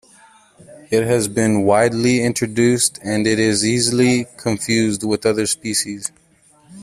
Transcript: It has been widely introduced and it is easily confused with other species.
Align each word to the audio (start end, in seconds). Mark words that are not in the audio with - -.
It 0.89 1.03
has 1.05 1.27
been 1.27 1.61
widely 1.61 2.23
introduced 2.23 2.97
and 3.03 3.27
it 3.27 3.37
is 3.37 3.63
easily 3.63 4.25
confused 4.35 5.03
with 5.03 5.27
other 5.27 5.45
species. 5.45 6.11